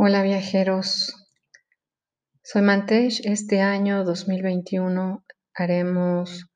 [0.00, 1.26] Hola viajeros,
[2.44, 3.20] soy Mantesh.
[3.24, 5.24] Este año 2021
[5.54, 6.46] haremos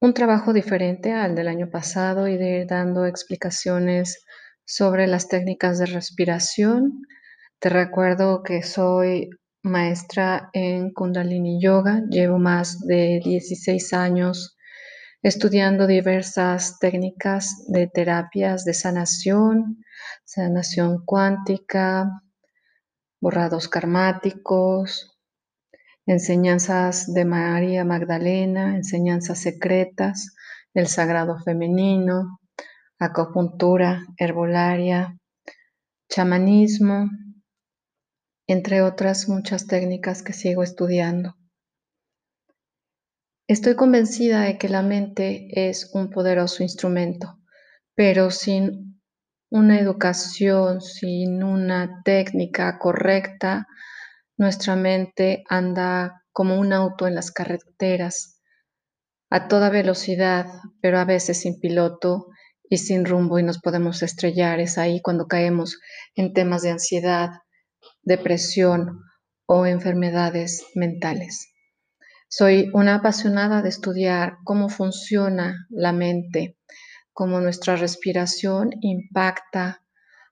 [0.00, 4.24] un trabajo diferente al del año pasado y de ir dando explicaciones
[4.64, 7.02] sobre las técnicas de respiración.
[7.58, 9.28] Te recuerdo que soy
[9.62, 14.56] maestra en Kundalini Yoga, llevo más de 16 años
[15.22, 19.84] estudiando diversas técnicas de terapias de sanación,
[20.24, 22.08] sanación cuántica,
[23.20, 25.18] borrados karmáticos,
[26.06, 30.34] enseñanzas de María Magdalena, enseñanzas secretas,
[30.74, 32.40] el sagrado femenino,
[32.98, 35.16] acupuntura, herbolaria,
[36.08, 37.08] chamanismo,
[38.46, 41.36] entre otras muchas técnicas que sigo estudiando.
[43.46, 47.38] Estoy convencida de que la mente es un poderoso instrumento,
[47.94, 48.99] pero sin
[49.50, 53.66] una educación, sin una técnica correcta,
[54.36, 58.40] nuestra mente anda como un auto en las carreteras,
[59.28, 60.46] a toda velocidad,
[60.80, 62.28] pero a veces sin piloto
[62.68, 64.60] y sin rumbo y nos podemos estrellar.
[64.60, 65.78] Es ahí cuando caemos
[66.14, 67.30] en temas de ansiedad,
[68.02, 69.02] depresión
[69.46, 71.52] o enfermedades mentales.
[72.28, 76.56] Soy una apasionada de estudiar cómo funciona la mente
[77.12, 79.82] cómo nuestra respiración impacta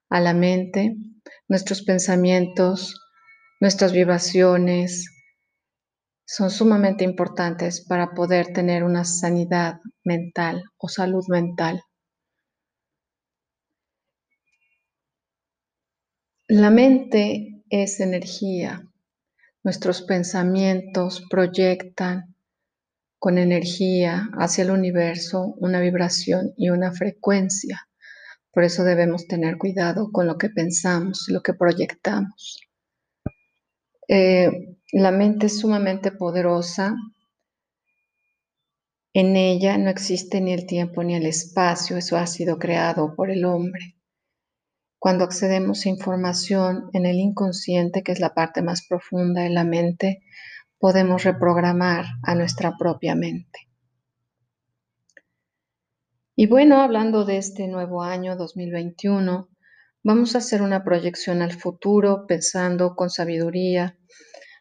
[0.09, 0.95] a la mente,
[1.47, 2.95] nuestros pensamientos,
[3.59, 5.05] nuestras vibraciones
[6.25, 11.83] son sumamente importantes para poder tener una sanidad mental o salud mental.
[16.47, 18.83] La mente es energía.
[19.63, 22.28] Nuestros pensamientos proyectan
[23.19, 27.87] con energía hacia el universo, una vibración y una frecuencia.
[28.51, 32.61] Por eso debemos tener cuidado con lo que pensamos, lo que proyectamos.
[34.07, 36.95] Eh, la mente es sumamente poderosa.
[39.13, 43.29] En ella no existe ni el tiempo ni el espacio, eso ha sido creado por
[43.29, 43.97] el hombre.
[44.97, 49.63] Cuando accedemos a información en el inconsciente, que es la parte más profunda de la
[49.63, 50.23] mente,
[50.79, 53.67] podemos reprogramar a nuestra propia mente.
[56.35, 59.49] Y bueno, hablando de este nuevo año 2021,
[60.03, 63.97] vamos a hacer una proyección al futuro pensando con sabiduría,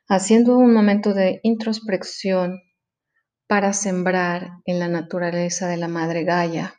[0.09, 2.61] haciendo un momento de introspección
[3.47, 6.75] para sembrar en la naturaleza de la Madre Gaia,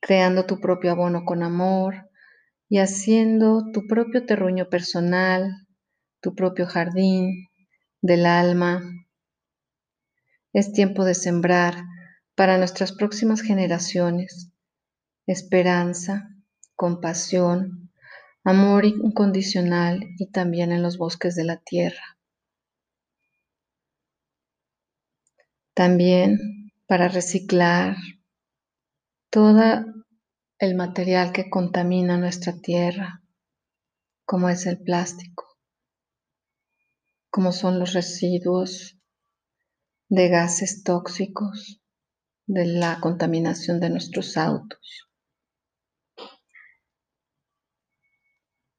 [0.00, 2.10] creando tu propio abono con amor
[2.68, 5.66] y haciendo tu propio terruño personal,
[6.22, 7.48] tu propio jardín
[8.00, 8.80] del alma.
[10.52, 11.84] Es tiempo de sembrar
[12.36, 14.50] para nuestras próximas generaciones
[15.26, 16.30] esperanza,
[16.74, 17.92] compasión,
[18.44, 22.18] amor incondicional y también en los bosques de la tierra.
[25.74, 27.96] También para reciclar
[29.30, 29.84] todo
[30.58, 33.22] el material que contamina nuestra tierra,
[34.24, 35.51] como es el plástico
[37.32, 38.98] como son los residuos
[40.10, 41.80] de gases tóxicos
[42.46, 45.08] de la contaminación de nuestros autos.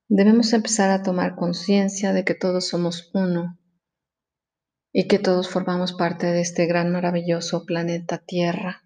[0.07, 3.57] Debemos empezar a tomar conciencia de que todos somos uno
[4.91, 8.83] y que todos formamos parte de este gran maravilloso planeta Tierra.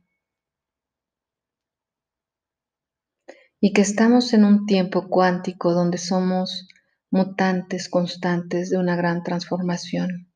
[3.59, 6.69] Y que estamos en un tiempo cuántico donde somos
[7.09, 10.31] mutantes constantes de una gran transformación.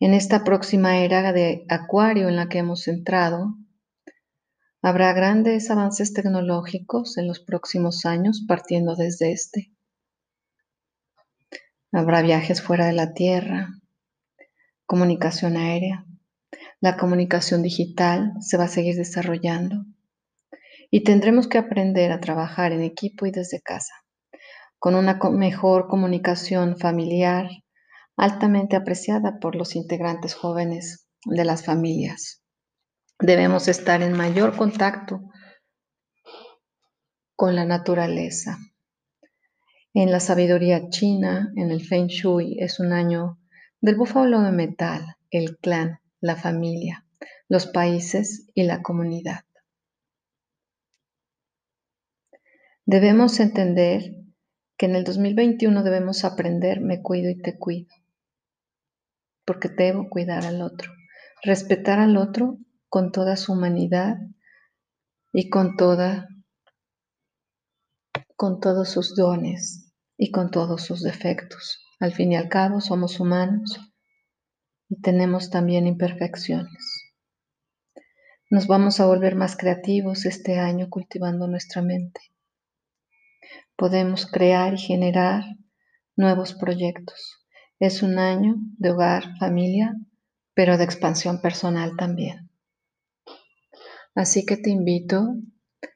[0.00, 3.54] En esta próxima era de Acuario en la que hemos entrado,
[4.82, 9.72] habrá grandes avances tecnológicos en los próximos años partiendo desde este.
[11.92, 13.68] Habrá viajes fuera de la Tierra,
[14.86, 16.06] comunicación aérea,
[16.80, 19.84] la comunicación digital se va a seguir desarrollando
[20.90, 23.99] y tendremos que aprender a trabajar en equipo y desde casa
[24.80, 27.48] con una mejor comunicación familiar
[28.16, 32.42] altamente apreciada por los integrantes jóvenes de las familias.
[33.18, 35.20] Debemos estar en mayor contacto
[37.36, 38.58] con la naturaleza.
[39.92, 43.38] En la sabiduría china, en el Feng Shui, es un año
[43.82, 47.04] del búfalo de metal, el clan, la familia,
[47.48, 49.40] los países y la comunidad.
[52.86, 54.19] Debemos entender
[54.80, 57.94] que en el 2021 debemos aprender me cuido y te cuido,
[59.44, 60.90] porque debo cuidar al otro,
[61.42, 62.56] respetar al otro
[62.88, 64.16] con toda su humanidad
[65.34, 66.28] y con toda
[68.36, 71.84] con todos sus dones y con todos sus defectos.
[71.98, 73.78] Al fin y al cabo somos humanos
[74.88, 77.12] y tenemos también imperfecciones.
[78.48, 82.22] Nos vamos a volver más creativos este año cultivando nuestra mente.
[83.80, 85.42] Podemos crear y generar
[86.14, 87.46] nuevos proyectos.
[87.78, 89.96] Es un año de hogar, familia,
[90.52, 92.50] pero de expansión personal también.
[94.14, 95.34] Así que te invito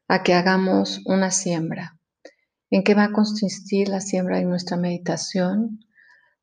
[0.09, 2.01] a que hagamos una siembra.
[2.71, 5.81] ¿En qué va a consistir la siembra en nuestra meditación?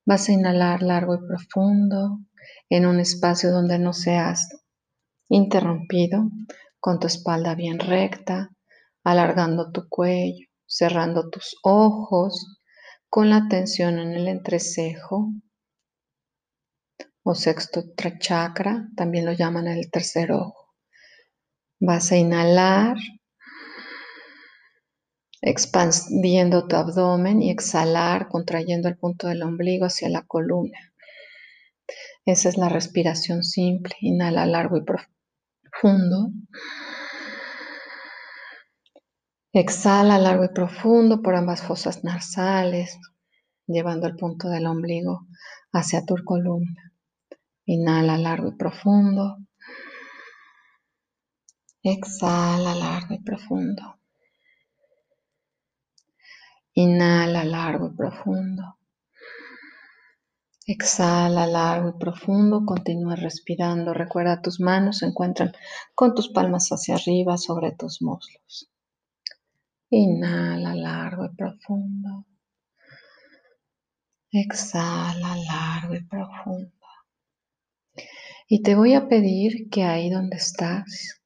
[0.05, 2.19] Vas a inhalar largo y profundo
[2.69, 4.47] en un espacio donde no seas
[5.27, 6.29] interrumpido,
[6.79, 8.51] con tu espalda bien recta,
[9.03, 12.61] alargando tu cuello, cerrando tus ojos,
[13.09, 15.33] con la tensión en el entrecejo
[17.23, 17.83] o sexto
[18.19, 20.73] chakra, también lo llaman el tercer ojo.
[21.81, 22.95] Vas a inhalar
[25.41, 30.93] expandiendo tu abdomen y exhalar, contrayendo el punto del ombligo hacia la columna.
[32.25, 33.93] Esa es la respiración simple.
[33.99, 36.31] Inhala largo y profundo.
[39.53, 42.97] Exhala largo y profundo por ambas fosas nasales,
[43.67, 45.27] llevando el punto del ombligo
[45.73, 46.93] hacia tu columna.
[47.65, 49.39] Inhala largo y profundo.
[51.83, 53.99] Exhala largo y profundo.
[56.73, 58.77] Inhala largo y profundo.
[60.65, 62.65] Exhala largo y profundo.
[62.65, 63.93] Continúa respirando.
[63.93, 65.51] Recuerda tus manos se encuentran
[65.93, 68.71] con tus palmas hacia arriba sobre tus muslos.
[69.91, 72.25] Inhala largo y profundo.
[74.31, 76.71] Exhala largo y profundo.
[78.47, 81.21] Y te voy a pedir que ahí donde estás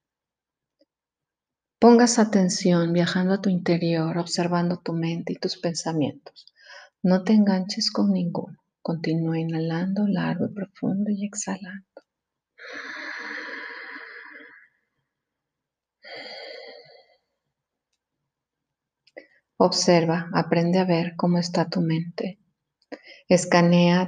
[1.85, 6.47] Pongas atención viajando a tu interior, observando tu mente y tus pensamientos.
[7.03, 8.57] No te enganches con ninguno.
[8.81, 11.85] Continúa inhalando largo y profundo y exhalando.
[19.65, 22.37] Observa, aprende a ver cómo está tu mente.
[23.27, 24.07] Escanea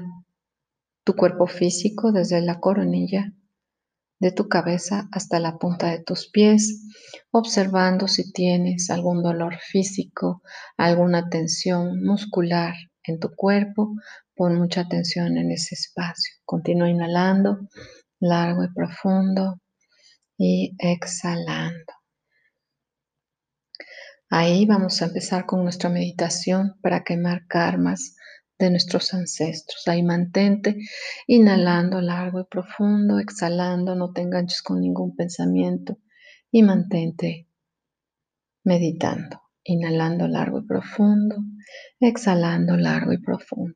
[1.03, 3.33] tu cuerpo físico desde la coronilla
[4.19, 6.83] de tu cabeza hasta la punta de tus pies,
[7.31, 10.43] observando si tienes algún dolor físico,
[10.77, 13.95] alguna tensión muscular en tu cuerpo.
[14.35, 16.35] Pon mucha atención en ese espacio.
[16.45, 17.61] Continúa inhalando
[18.19, 19.59] largo y profundo
[20.37, 21.96] y exhalando.
[24.29, 28.15] Ahí vamos a empezar con nuestra meditación para quemar karmas
[28.59, 29.87] de nuestros ancestros.
[29.87, 30.77] Ahí mantente
[31.27, 35.97] inhalando largo y profundo, exhalando, no te enganches con ningún pensamiento
[36.51, 37.47] y mantente
[38.65, 41.37] meditando, inhalando largo y profundo,
[42.01, 43.75] exhalando largo y profundo.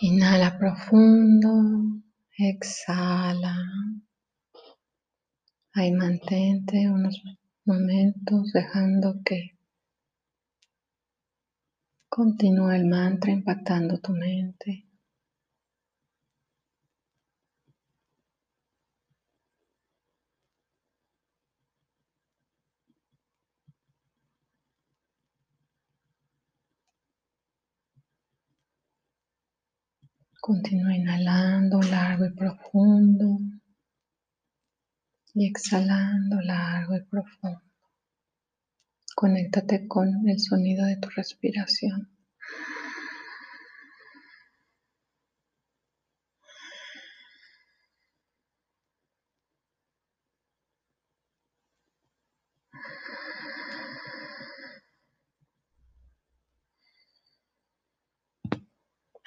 [0.00, 1.50] Inhala profundo,
[2.38, 3.56] exhala.
[5.74, 7.20] Ahí mantente unos
[7.64, 9.58] momentos dejando que
[12.08, 14.86] continúe el mantra impactando tu mente.
[30.40, 33.38] Continúa inhalando largo y profundo
[35.34, 37.62] y exhalando largo y profundo.
[39.14, 42.10] Conéctate con el sonido de tu respiración.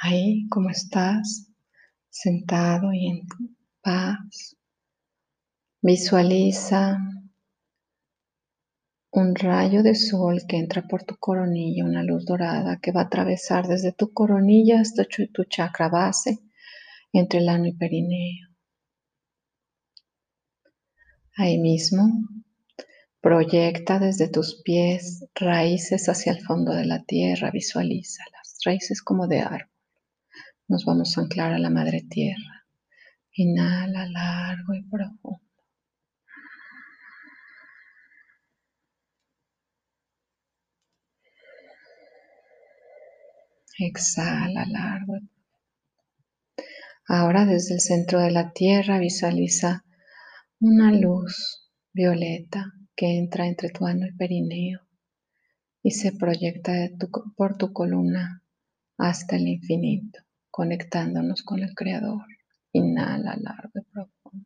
[0.10, 1.52] Ahí como estás,
[2.10, 3.28] sentado y en
[3.80, 4.58] paz,
[5.84, 6.98] visualiza
[9.12, 13.04] un rayo de sol que entra por tu coronilla, una luz dorada que va a
[13.04, 16.40] atravesar desde tu coronilla hasta tu chakra base,
[17.14, 18.48] entre el ano y perineo.
[21.38, 22.10] Ahí mismo,
[23.22, 29.42] proyecta desde tus pies raíces hacia el fondo de la tierra, visualízalas, raíces como de
[29.42, 29.79] árbol.
[30.70, 32.64] Nos vamos a anclar a la madre tierra.
[33.34, 35.42] Inhala largo y profundo.
[43.80, 45.16] Exhala largo.
[47.08, 49.84] Ahora desde el centro de la tierra visualiza
[50.60, 54.82] una luz violeta que entra entre tu ano y perineo
[55.82, 56.74] y se proyecta
[57.36, 58.44] por tu columna
[58.98, 60.29] hasta el infinito
[60.60, 62.26] conectándonos con el Creador.
[62.74, 64.46] Inhala largo y profundo.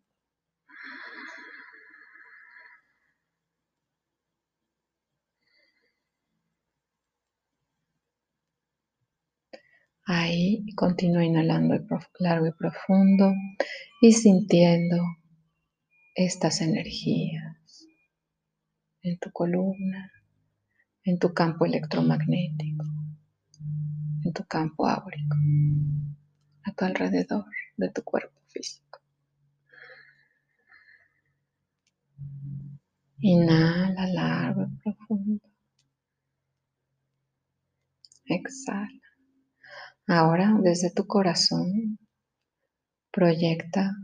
[10.06, 11.84] Ahí continúa inhalando
[12.20, 13.34] largo y profundo
[14.00, 14.98] y sintiendo
[16.14, 17.88] estas energías
[19.02, 20.12] en tu columna,
[21.06, 22.93] en tu campo electromagnético
[24.34, 25.38] tu campo áurico,
[26.64, 27.46] a tu alrededor
[27.78, 29.00] de tu cuerpo físico.
[33.20, 35.46] Inhala largo y profundo.
[38.26, 39.00] Exhala.
[40.08, 41.98] Ahora desde tu corazón
[43.12, 43.96] proyecta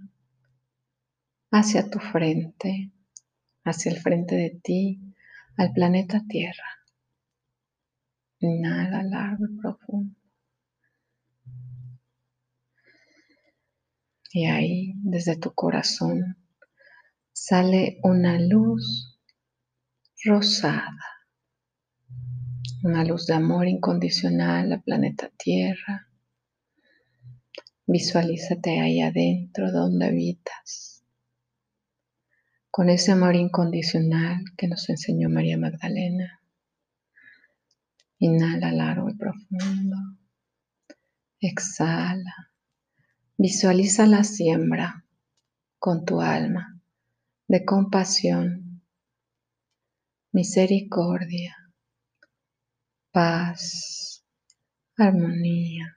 [1.52, 2.92] hacia tu frente,
[3.66, 5.02] hacia el frente de ti,
[5.58, 6.80] al planeta Tierra.
[8.40, 10.19] Inhala largo y profundo.
[14.40, 16.38] Y ahí, desde tu corazón,
[17.34, 19.20] sale una luz
[20.24, 21.04] rosada,
[22.82, 26.08] una luz de amor incondicional al planeta Tierra.
[27.86, 31.04] Visualízate ahí adentro donde habitas,
[32.72, 36.40] con ese amor incondicional que nos enseñó María Magdalena.
[38.20, 39.98] Inhala largo y profundo.
[41.42, 42.49] Exhala.
[43.42, 45.06] Visualiza la siembra
[45.78, 46.78] con tu alma
[47.48, 48.82] de compasión,
[50.34, 51.56] misericordia,
[53.14, 54.26] paz,
[54.98, 55.96] armonía,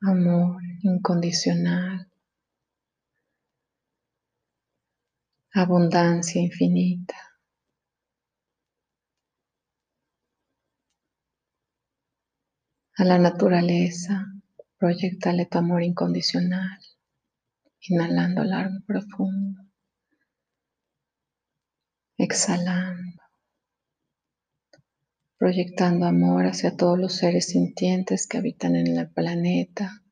[0.00, 2.10] amor incondicional,
[5.52, 7.29] abundancia infinita.
[13.00, 14.26] A la naturaleza,
[14.76, 16.78] proyectale tu amor incondicional.
[17.88, 19.62] Inhalando largo y profundo.
[22.18, 23.22] Exhalando.
[25.38, 30.02] Proyectando amor hacia todos los seres sintientes que habitan en el planeta.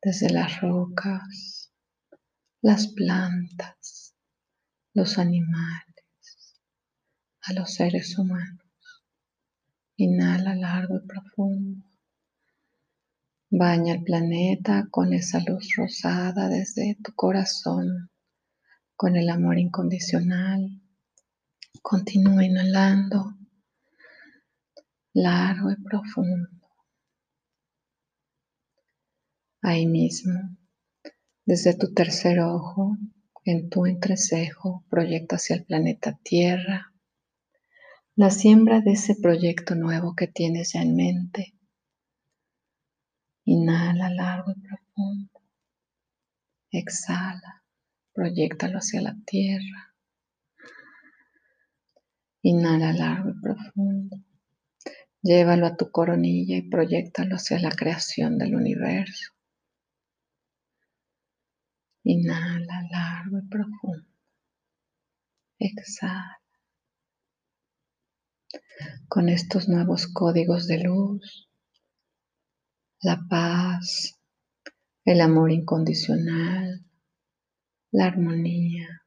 [0.00, 1.74] Desde las rocas,
[2.62, 4.14] las plantas,
[4.94, 6.54] los animales,
[7.42, 8.65] a los seres humanos.
[9.98, 11.86] Inhala largo y profundo.
[13.48, 18.10] Baña el planeta con esa luz rosada desde tu corazón,
[18.94, 20.82] con el amor incondicional.
[21.80, 23.38] Continúa inhalando
[25.14, 26.50] largo y profundo.
[29.62, 30.58] Ahí mismo,
[31.46, 32.98] desde tu tercer ojo,
[33.44, 36.92] en tu entrecejo, proyecta hacia el planeta Tierra
[38.16, 41.56] la siembra de ese proyecto nuevo que tienes ya en mente
[43.48, 45.40] Inhala largo y profundo.
[46.72, 47.62] Exhala.
[48.12, 49.94] Proyectalo hacia la tierra.
[52.42, 54.16] Inhala largo y profundo.
[55.22, 59.32] Llévalo a tu coronilla y proyectalo hacia la creación del universo.
[62.02, 64.08] Inhala largo y profundo.
[65.60, 66.45] Exhala.
[69.08, 71.48] Con estos nuevos códigos de luz,
[73.00, 74.18] la paz,
[75.04, 76.84] el amor incondicional,
[77.92, 79.02] la armonía,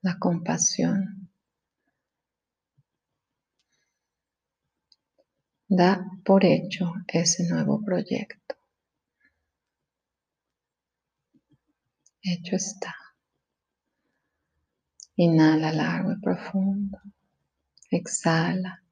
[0.00, 1.30] la compasión.
[5.68, 8.56] Da por hecho ese nuevo proyecto.
[12.22, 12.94] Hecho está.
[15.16, 16.98] Inhala largo y profundo.
[17.92, 18.82] Exhala.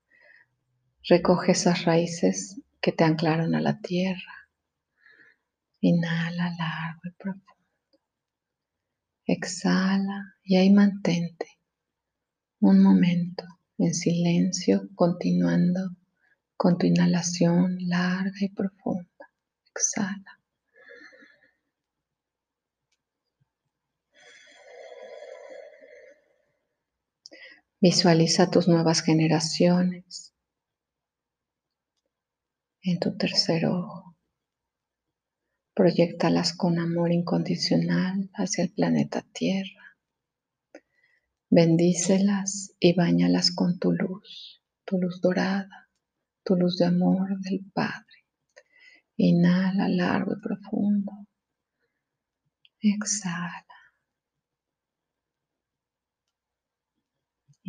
[1.08, 4.50] Recoge esas raíces que te anclaron a la tierra.
[5.80, 7.98] Inhala largo y profundo.
[9.24, 11.46] Exhala y ahí mantente
[12.60, 13.44] un momento
[13.78, 15.96] en silencio, continuando
[16.58, 19.30] con tu inhalación larga y profunda.
[19.70, 20.39] Exhala.
[27.82, 30.34] Visualiza tus nuevas generaciones
[32.82, 34.18] en tu tercer ojo.
[35.72, 39.96] Proyectalas con amor incondicional hacia el planeta Tierra.
[41.48, 45.88] Bendícelas y bañalas con tu luz, tu luz dorada,
[46.44, 48.26] tu luz de amor del Padre.
[49.16, 51.12] Inhala largo y profundo.
[52.78, 53.64] Exhala.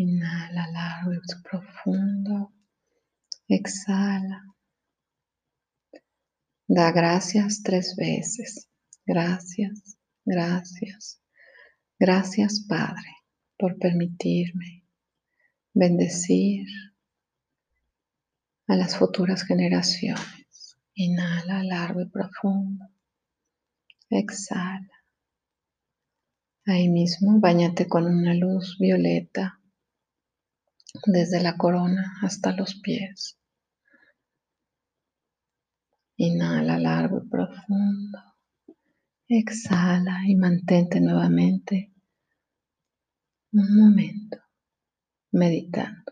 [0.02, 2.52] Inhala largo y profundo.
[3.48, 4.40] Exhala.
[6.68, 8.68] Da gracias tres veces.
[9.06, 11.22] Gracias, gracias,
[12.00, 13.12] gracias Padre
[13.60, 14.86] por permitirme
[15.74, 16.66] bendecir
[18.68, 20.78] a las futuras generaciones.
[20.96, 22.86] Inhala largo y profundo.
[24.10, 24.98] Exhala.
[26.66, 29.61] Ahí mismo bañate con una luz violeta
[31.06, 33.38] desde la corona hasta los pies.
[36.18, 38.20] Inhala largo y profundo.
[39.28, 41.94] Exhala y mantente nuevamente
[43.54, 44.38] un momento
[45.32, 46.12] meditando.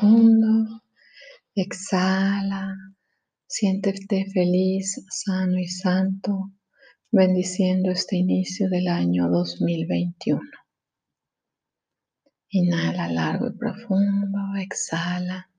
[0.00, 0.82] profundo.
[1.54, 2.74] Exhala.
[3.46, 6.52] Siéntete feliz, sano y santo,
[7.10, 10.40] bendiciendo este inicio del año 2021.
[12.50, 14.38] Inhala largo y profundo.
[14.58, 15.50] Exhala.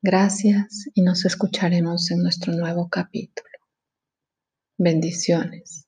[0.00, 3.48] Gracias y nos escucharemos en nuestro nuevo capítulo.
[4.78, 5.86] Bendiciones.